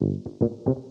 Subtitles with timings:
[0.00, 0.87] Thank you.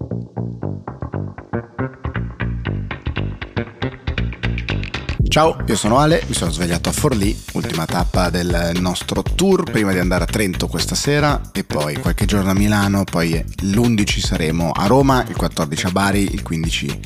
[5.37, 9.91] Ciao, io sono Ale, mi sono svegliato a Forlì, ultima tappa del nostro tour prima
[9.91, 14.71] di andare a Trento questa sera e poi qualche giorno a Milano, poi l'11 saremo
[14.71, 16.99] a Roma, il 14 a Bari, il 15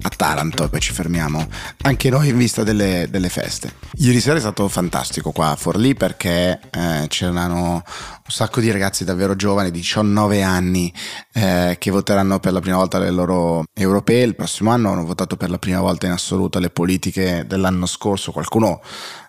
[0.00, 1.46] a Taranto e poi ci fermiamo
[1.82, 3.74] anche noi in vista delle, delle feste.
[3.96, 7.82] Ieri sera è stato fantastico qua a Forlì perché eh, c'erano
[8.26, 10.92] un sacco di ragazzi davvero giovani, 19 anni,
[11.32, 14.24] eh, che voteranno per la prima volta le loro europee.
[14.24, 18.32] Il prossimo anno hanno votato per la prima volta in assoluto le politiche dell'anno scorso.
[18.32, 18.80] Qualcuno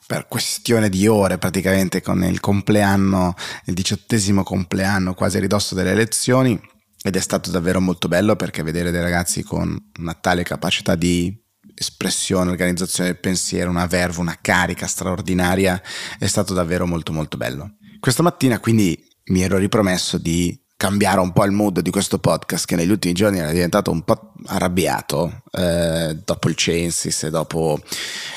[0.08, 3.34] per questione di ore praticamente con il compleanno,
[3.66, 6.60] il diciottesimo compleanno quasi a ridosso delle elezioni
[7.02, 11.36] ed è stato davvero molto bello perché vedere dei ragazzi con una tale capacità di
[11.78, 15.82] espressione, organizzazione del pensiero, una verve, una carica straordinaria
[16.18, 17.78] è stato davvero molto molto bello.
[18.00, 22.66] Questa mattina quindi mi ero ripromesso di cambiare un po' il mood di questo podcast
[22.66, 27.80] che negli ultimi giorni era diventato un po' arrabbiato eh, dopo il Censis e dopo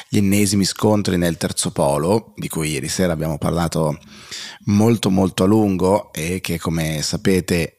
[0.08, 3.98] gli ennesimi scontri nel terzo polo di cui ieri sera abbiamo parlato
[4.66, 7.78] molto molto a lungo e che come sapete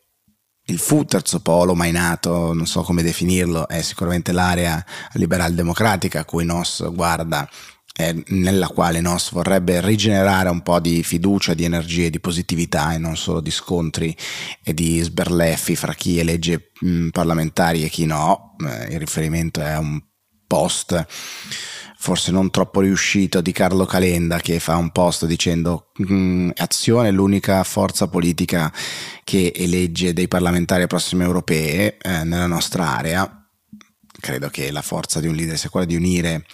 [0.66, 6.19] il fu terzo polo mai nato, non so come definirlo, è sicuramente l'area liberal democratica
[6.19, 7.50] a cui NOS guarda
[8.00, 12.97] eh, nella quale NOS vorrebbe rigenerare un po' di fiducia, di energie, di positività e
[12.97, 14.16] non solo di scontri
[14.64, 18.56] e di sberleffi fra chi elegge mh, parlamentari e chi no.
[18.66, 20.02] Eh, il riferimento è a un
[20.47, 21.06] post
[22.02, 27.11] forse non troppo riuscito di Carlo Calenda che fa un post dicendo mm, Azione è
[27.11, 28.72] l'unica forza politica
[29.25, 33.39] che elegge dei parlamentari alle prossime europee eh, nella nostra area.
[34.20, 36.45] Credo che la forza di un leader sia quella di unire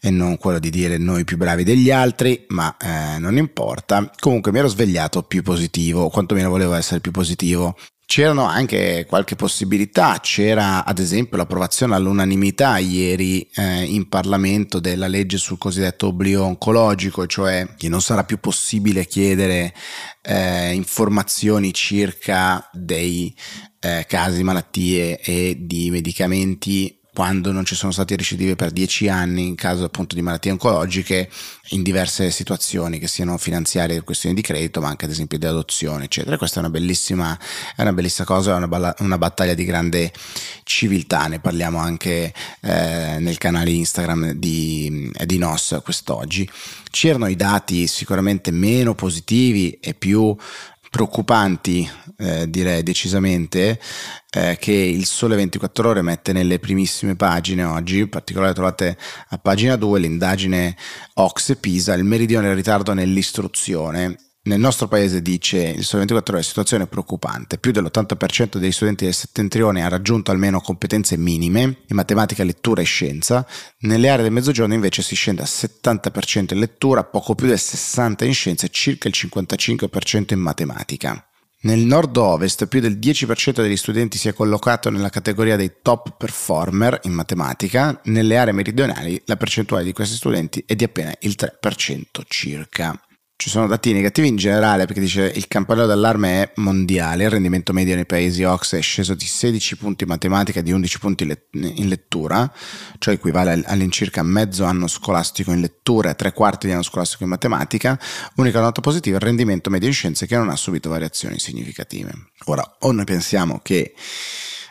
[0.00, 4.10] e non quella di dire noi più bravi degli altri, ma eh, non importa.
[4.18, 7.76] Comunque mi ero svegliato più positivo, quantomeno volevo essere più positivo
[8.08, 15.38] C'erano anche qualche possibilità, c'era ad esempio l'approvazione all'unanimità ieri eh, in Parlamento della legge
[15.38, 19.74] sul cosiddetto oblio oncologico, cioè che non sarà più possibile chiedere
[20.22, 23.34] eh, informazioni circa dei
[23.80, 29.46] eh, casi malattie e di medicamenti quando non ci sono stati recidive per dieci anni
[29.46, 31.30] in caso appunto di malattie oncologiche
[31.70, 36.04] in diverse situazioni che siano finanziarie questioni di credito ma anche ad esempio di adozione
[36.04, 36.36] eccetera.
[36.36, 37.38] Questa è una bellissima,
[37.74, 40.12] è una bellissima cosa è una, balla, una, battaglia di grande
[40.64, 41.26] civiltà.
[41.26, 46.46] Ne parliamo anche eh, nel canale Instagram di, di NOS quest'oggi.
[46.90, 50.36] C'erano i dati sicuramente meno positivi e più
[50.90, 51.88] preoccupanti,
[52.18, 53.80] eh, direi decisamente,
[54.30, 58.96] eh, che il Sole 24 Ore mette nelle primissime pagine oggi, in particolare trovate
[59.28, 60.76] a pagina 2 l'indagine
[61.14, 64.16] Ox Pisa, il meridione in ritardo nell'istruzione.
[64.46, 69.12] Nel nostro paese dice il Sole 24 Ore situazione preoccupante, più dell'80% dei studenti del
[69.12, 73.44] settentrione ha raggiunto almeno competenze minime in matematica, lettura e scienza,
[73.80, 78.24] nelle aree del mezzogiorno invece si scende a 70% in lettura, poco più del 60%
[78.24, 81.28] in scienza e circa il 55% in matematica.
[81.62, 87.00] Nel nord-ovest più del 10% degli studenti si è collocato nella categoria dei top performer
[87.02, 92.22] in matematica, nelle aree meridionali la percentuale di questi studenti è di appena il 3%
[92.28, 92.96] circa
[93.36, 97.74] ci sono dati negativi in generale perché dice il campanello d'allarme è mondiale, il rendimento
[97.74, 101.38] medio nei paesi OX è sceso di 16 punti in matematica e di 11 punti
[101.52, 102.50] in lettura,
[102.98, 107.28] cioè equivale all'incirca mezzo anno scolastico in lettura e tre quarti di anno scolastico in
[107.28, 108.00] matematica.
[108.36, 112.12] Unica nota positiva è il rendimento medio in scienze che non ha subito variazioni significative.
[112.46, 113.92] Ora, o noi pensiamo che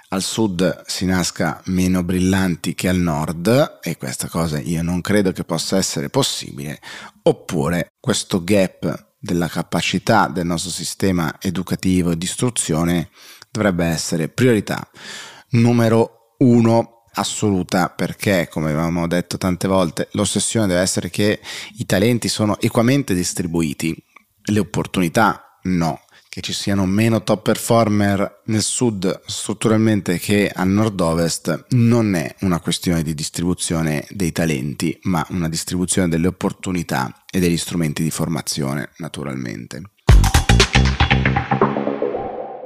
[0.09, 5.31] al sud si nasca meno brillanti che al nord e questa cosa io non credo
[5.31, 6.79] che possa essere possibile,
[7.23, 13.09] oppure questo gap della capacità del nostro sistema educativo e di istruzione
[13.49, 14.87] dovrebbe essere priorità
[15.51, 21.39] numero uno assoluta perché come avevamo detto tante volte l'ossessione deve essere che
[21.77, 23.95] i talenti sono equamente distribuiti.
[24.47, 26.04] Le opportunità no
[26.35, 32.59] che ci siano meno top performer nel sud strutturalmente che al nord-ovest non è una
[32.59, 38.89] questione di distribuzione dei talenti, ma una distribuzione delle opportunità e degli strumenti di formazione,
[38.97, 39.81] naturalmente.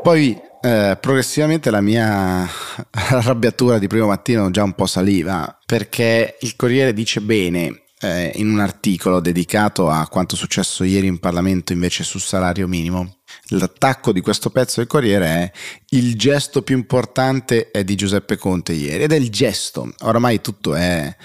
[0.02, 2.50] Poi eh, progressivamente la mia
[2.90, 8.50] arrabbiatura di primo mattino già un po' saliva perché il Corriere dice bene eh, in
[8.50, 14.22] un articolo dedicato a quanto successo ieri in Parlamento invece sul salario minimo L'attacco di
[14.22, 15.52] questo pezzo del Corriere è
[15.90, 20.76] il gesto più importante è di Giuseppe Conte ieri ed è il gesto, oramai tutto
[20.76, 21.16] è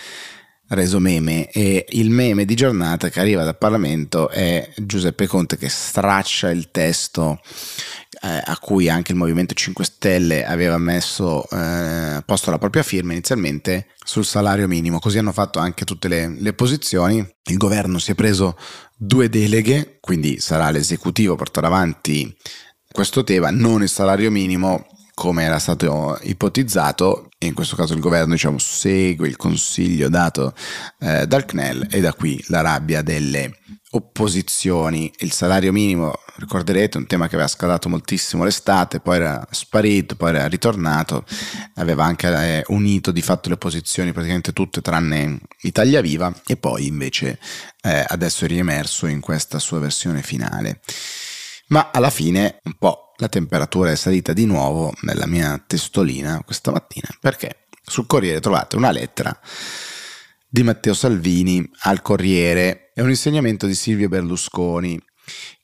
[0.74, 5.68] reso meme e il meme di giornata che arriva dal Parlamento è Giuseppe Conte che
[5.68, 7.40] straccia il testo
[8.22, 13.12] eh, a cui anche il Movimento 5 Stelle aveva messo, eh, posto la propria firma
[13.12, 14.98] inizialmente sul salario minimo.
[14.98, 17.26] Così hanno fatto anche tutte le, le posizioni.
[17.44, 18.56] Il governo si è preso
[18.96, 22.34] due deleghe, quindi sarà l'esecutivo a portare avanti
[22.90, 24.86] questo tema, non il salario minimo
[25.24, 30.52] come era stato ipotizzato, in questo caso il governo diciamo, segue il consiglio dato
[31.00, 33.56] eh, dal CNEL e da qui la rabbia delle
[33.92, 35.10] opposizioni.
[35.20, 40.28] Il salario minimo, ricorderete, un tema che aveva scalato moltissimo l'estate, poi era sparito, poi
[40.28, 41.24] era ritornato,
[41.76, 46.86] aveva anche eh, unito di fatto le opposizioni praticamente tutte tranne Italia Viva e poi
[46.86, 47.38] invece
[47.80, 50.82] eh, adesso è riemerso in questa sua versione finale.
[51.68, 56.70] Ma alla fine un po' la temperatura è salita di nuovo nella mia testolina questa
[56.70, 59.38] mattina perché sul Corriere trovate una lettera
[60.48, 62.92] di Matteo Salvini al Corriere.
[62.94, 65.00] È un insegnamento di Silvio Berlusconi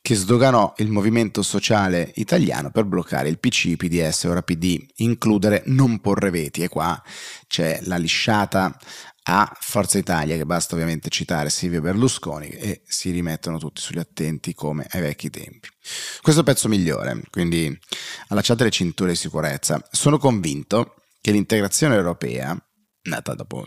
[0.02, 6.00] che sdoganò il movimento sociale italiano per bloccare il PC, PDS, ora PD, includere non
[6.00, 6.62] porre veti.
[6.62, 7.00] E qua
[7.46, 8.76] c'è la lisciata
[9.24, 14.54] a Forza Italia, che basta ovviamente citare Silvio Berlusconi, e si rimettono tutti sugli attenti
[14.54, 15.68] come ai vecchi tempi.
[16.20, 17.78] Questo è il pezzo migliore, quindi
[18.28, 19.80] allacciate le cinture di sicurezza.
[19.90, 22.56] Sono convinto che l'integrazione europea,
[23.02, 23.64] nata dopo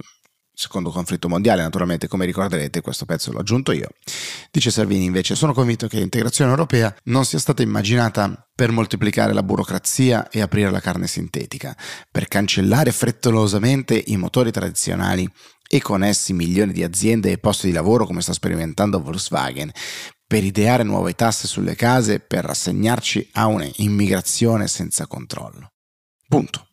[0.53, 3.89] secondo conflitto mondiale, naturalmente, come ricorderete, questo pezzo l'ho aggiunto io.
[4.51, 9.43] Dice Salvini invece, sono convinto che l'integrazione europea non sia stata immaginata per moltiplicare la
[9.43, 11.75] burocrazia e aprire la carne sintetica,
[12.09, 15.29] per cancellare frettolosamente i motori tradizionali
[15.67, 19.71] e con essi milioni di aziende e posti di lavoro come sta sperimentando Volkswagen,
[20.25, 25.73] per ideare nuove tasse sulle case, per rassegnarci a un'immigrazione senza controllo.
[26.27, 26.67] Punto.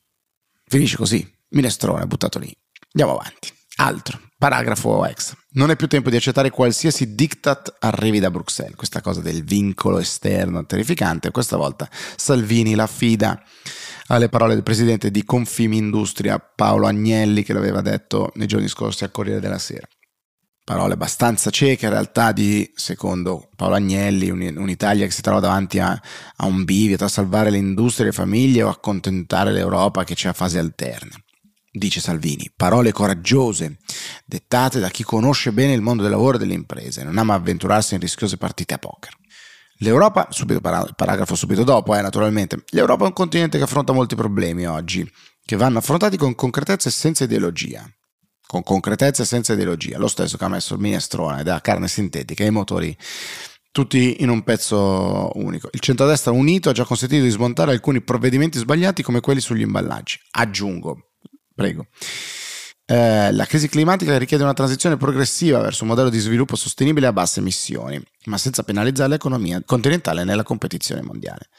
[0.67, 2.55] Finisce così, minestrone buttato lì.
[2.93, 3.60] Andiamo avanti.
[3.83, 5.35] Altro, paragrafo ex.
[5.53, 8.77] Non è più tempo di accettare qualsiasi diktat arrivi da Bruxelles.
[8.77, 11.31] Questa cosa del vincolo esterno terrificante.
[11.31, 13.43] Questa volta Salvini la affida
[14.09, 19.13] alle parole del presidente di Confimindustria Paolo Agnelli che l'aveva detto nei giorni scorsi al
[19.13, 19.89] Corriere della Sera.
[20.63, 25.99] Parole abbastanza cieche in realtà di, secondo Paolo Agnelli, un'Italia che si trova davanti a,
[26.37, 30.29] a un bivio tra salvare le industrie e le famiglie o accontentare l'Europa che c'è
[30.29, 31.17] a fase alterna
[31.71, 33.79] dice Salvini, parole coraggiose,
[34.25, 37.95] dettate da chi conosce bene il mondo del lavoro e delle imprese, non ama avventurarsi
[37.95, 39.13] in rischiose partite a poker.
[39.83, 44.67] L'Europa, subito paragrafo subito dopo, eh, naturalmente, l'Europa è un continente che affronta molti problemi
[44.67, 45.11] oggi,
[45.43, 47.89] che vanno affrontati con concretezza e senza ideologia.
[48.47, 52.45] Con concretezza e senza ideologia, lo stesso che ha messo il minestrone della carne sintetica
[52.45, 52.97] e i motori
[53.73, 55.69] tutti in un pezzo unico.
[55.73, 60.19] Il centrodestra unito ha già consentito di smontare alcuni provvedimenti sbagliati come quelli sugli imballaggi.
[60.33, 61.10] Aggiungo,
[61.61, 61.89] Prego.
[62.87, 67.13] Eh, la crisi climatica richiede una transizione progressiva verso un modello di sviluppo sostenibile a
[67.13, 71.51] basse emissioni, ma senza penalizzare l'economia continentale nella competizione mondiale.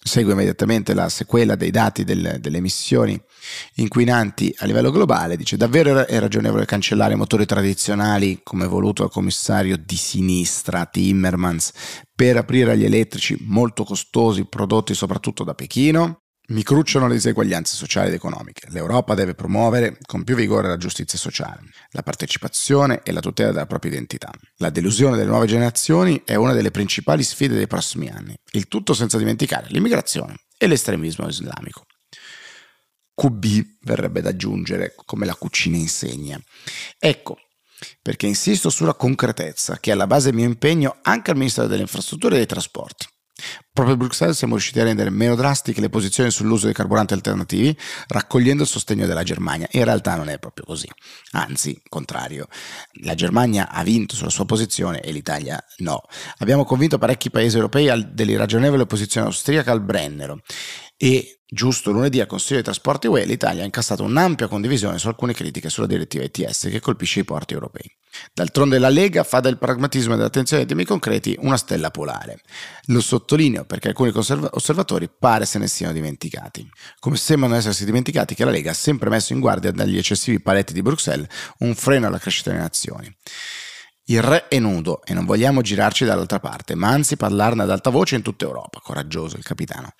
[0.00, 3.18] Segue immediatamente la sequela dei dati del, delle emissioni
[3.76, 5.38] inquinanti a livello globale.
[5.38, 11.72] Dice davvero è ragionevole cancellare i motori tradizionali come voluto dal commissario di sinistra Timmermans
[12.14, 16.24] per aprire agli elettrici molto costosi prodotti soprattutto da Pechino?
[16.50, 18.68] Mi crucciano le diseguaglianze sociali ed economiche.
[18.70, 21.60] L'Europa deve promuovere con più vigore la giustizia sociale,
[21.90, 24.30] la partecipazione e la tutela della propria identità.
[24.56, 28.34] La delusione delle nuove generazioni è una delle principali sfide dei prossimi anni.
[28.52, 31.84] Il tutto senza dimenticare l'immigrazione e l'estremismo islamico.
[33.14, 36.40] QB verrebbe da aggiungere come la cucina insegna.
[36.98, 37.36] Ecco,
[38.00, 41.82] perché insisto sulla concretezza che è alla base del mio impegno anche al Ministero delle
[41.82, 43.06] Infrastrutture e dei Trasporti.
[43.72, 47.76] Proprio a Bruxelles siamo riusciti a rendere meno drastiche le posizioni sull'uso dei carburanti alternativi,
[48.08, 49.68] raccogliendo il sostegno della Germania.
[49.72, 50.88] In realtà non è proprio così,
[51.32, 52.48] anzi, contrario.
[53.02, 56.02] La Germania ha vinto sulla sua posizione e l'Italia no.
[56.38, 60.40] Abbiamo convinto parecchi paesi europei dell'irragionevole posizione austriaca al Brennero
[60.96, 65.32] e giusto lunedì al Consiglio dei Trasporti UE l'Italia ha incassato un'ampia condivisione su alcune
[65.32, 67.90] critiche sulla direttiva ETS che colpisce i porti europei.
[68.32, 72.40] D'altronde la Lega fa del pragmatismo e dell'attenzione ai temi concreti una stella polare.
[72.86, 76.68] Lo sottolineo perché alcuni osservatori pare se ne siano dimenticati.
[76.98, 80.72] Come sembrano essersi dimenticati che la Lega ha sempre messo in guardia dagli eccessivi paletti
[80.72, 81.28] di Bruxelles
[81.58, 83.14] un freno alla crescita delle nazioni.
[84.10, 87.90] Il re è nudo e non vogliamo girarci dall'altra parte, ma anzi parlarne ad alta
[87.90, 88.80] voce in tutta Europa.
[88.82, 89.92] Coraggioso il capitano.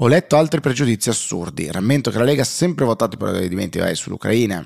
[0.00, 1.70] Ho letto altri pregiudizi assurdi.
[1.70, 4.62] Rammento che la Lega ha sempre votato i provvedimenti sull'Ucraina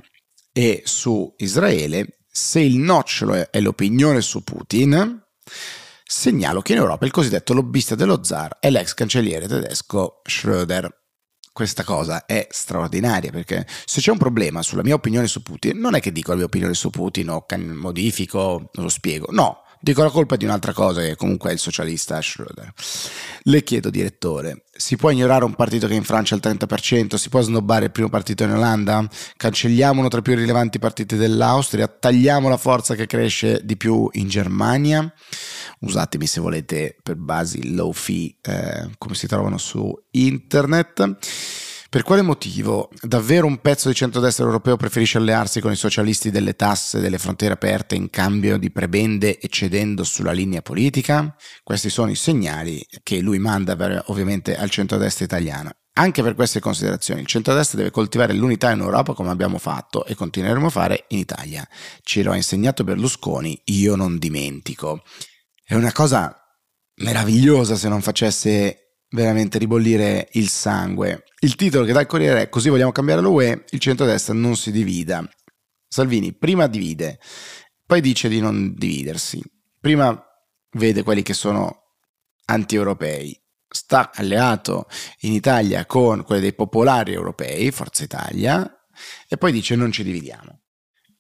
[0.52, 2.22] e su Israele.
[2.26, 5.22] Se il nocciolo è l'opinione su Putin,
[6.04, 10.88] segnalo che in Europa il cosiddetto lobbista dello zar è l'ex cancelliere tedesco Schröder.
[11.52, 15.94] Questa cosa è straordinaria perché se c'è un problema sulla mia opinione su Putin, non
[15.94, 20.02] è che dico la mia opinione su Putin o modifico, non lo spiego, no, dico
[20.02, 22.68] la colpa è di un'altra cosa che comunque è il socialista Schröder.
[23.42, 27.14] Le chiedo, direttore, si può ignorare un partito che in Francia ha il 30%?
[27.14, 29.06] Si può snobbare il primo partito in Olanda?
[29.36, 31.88] Cancelliamo uno tra i più rilevanti partiti dell'Austria?
[31.88, 35.12] Tagliamo la forza che cresce di più in Germania?
[35.80, 41.16] Usatemi se volete per basi low fee eh, come si trovano su internet.
[41.90, 46.54] Per quale motivo davvero un pezzo di centrodestra europeo preferisce allearsi con i socialisti delle
[46.54, 51.34] tasse e delle frontiere aperte in cambio di prebende eccedendo sulla linea politica?
[51.64, 55.72] Questi sono i segnali che lui manda ovviamente al centrodestra italiano.
[55.94, 60.14] Anche per queste considerazioni il centrodestra deve coltivare l'unità in Europa come abbiamo fatto e
[60.14, 61.68] continueremo a fare in Italia.
[62.02, 65.02] Ce lo insegnato Berlusconi, io non dimentico.
[65.64, 66.32] È una cosa
[67.00, 71.24] meravigliosa se non facesse veramente ribollire il sangue.
[71.40, 74.70] Il titolo che dà il Corriere è Così vogliamo cambiare l'UE, il centrodestra non si
[74.70, 75.28] divida.
[75.88, 77.18] Salvini prima divide,
[77.84, 79.42] poi dice di non dividersi.
[79.80, 80.24] Prima
[80.72, 81.94] vede quelli che sono
[82.44, 84.86] anti-europei, sta alleato
[85.20, 88.86] in Italia con quelli dei popolari europei, Forza Italia,
[89.28, 90.60] e poi dice non ci dividiamo.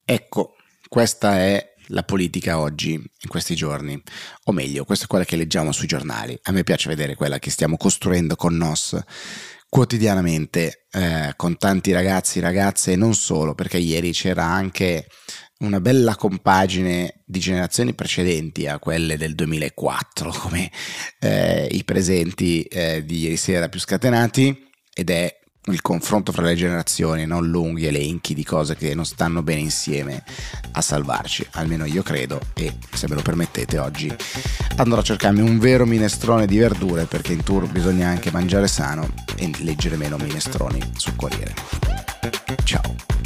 [0.04, 0.56] Ecco,
[0.88, 4.00] questa è la politica oggi, in questi giorni,
[4.44, 6.38] o meglio, questa è quella che leggiamo sui giornali.
[6.42, 8.98] A me piace vedere quella che stiamo costruendo con NOS
[9.68, 15.06] quotidianamente, eh, con tanti ragazzi, ragazze e non solo, perché ieri c'era anche
[15.58, 20.70] una bella compagine di generazioni precedenti a quelle del 2004, come
[21.20, 26.54] eh, i presenti eh, di ieri sera più scatenati, ed è il confronto fra le
[26.54, 30.22] generazioni, non lunghi elenchi di cose che non stanno bene insieme
[30.72, 34.14] a salvarci, almeno io credo e se me lo permettete oggi
[34.76, 39.08] andrò a cercarmi un vero minestrone di verdure perché in tour bisogna anche mangiare sano
[39.36, 41.54] e leggere meno minestroni sul Corriere.
[42.64, 43.19] Ciao.